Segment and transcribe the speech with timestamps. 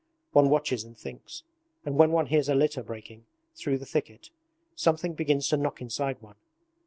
[0.31, 1.43] One watches and thinks.
[1.85, 4.31] And when one hears a litter breaking through the thicket,
[4.75, 6.37] something begins to knock inside one.